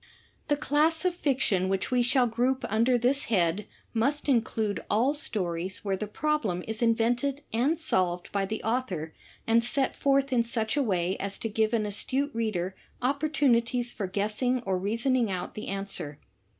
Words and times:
The 0.47 0.57
class 0.57 1.05
of 1.05 1.13
fiction 1.13 1.69
which 1.69 1.91
we 1.91 2.01
shall 2.01 2.25
group 2.25 2.65
under 2.67 2.97
this 2.97 3.25
head 3.25 3.67
must 3.93 4.27
include 4.27 4.83
all 4.89 5.13
stories 5.13 5.85
where 5.85 5.95
the 5.95 6.07
problem 6.07 6.63
is 6.67 6.81
invented 6.81 7.43
and 7.53 7.77
solved 7.77 8.31
by 8.31 8.47
the 8.47 8.63
author 8.63 9.13
and 9.45 9.63
set 9.63 9.95
forth 9.95 10.33
in 10.33 10.43
such 10.43 10.75
a 10.75 10.81
way 10.81 11.17
as 11.17 11.37
to 11.37 11.49
give 11.49 11.71
an 11.71 11.85
astute 11.85 12.33
reader 12.33 12.73
opportunities 12.99 13.93
for 13.93 14.07
guessing 14.07 14.63
or 14.65 14.75
reasoning 14.79 15.29
out 15.29 15.49
I 15.49 15.53
the 15.53 15.67
answer. 15.67 16.17